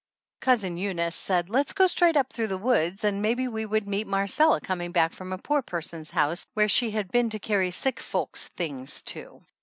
106 0.43 0.61
THE 0.61 0.65
ANNALS 0.65 0.65
OF 0.65 0.65
ANN 0.65 0.71
Cousin 0.71 0.77
Eunice 0.77 1.15
said 1.15 1.49
let's 1.51 1.73
go 1.73 1.85
straight 1.85 2.17
up 2.17 2.33
through 2.33 2.47
the 2.47 2.57
woods 2.57 3.03
and 3.03 3.21
maybe 3.21 3.47
we 3.47 3.67
would 3.67 3.87
meet 3.87 4.07
Marcella 4.07 4.59
coming 4.59 4.91
back 4.91 5.13
from 5.13 5.31
a 5.31 5.37
poor 5.37 5.61
person's 5.61 6.09
house 6.09 6.43
where 6.55 6.67
she 6.67 6.89
had 6.89 7.11
been 7.11 7.29
to 7.29 7.37
carry 7.37 7.69
sick 7.69 7.99
folks' 7.99 8.47
things 8.47 9.03
to. 9.03 9.43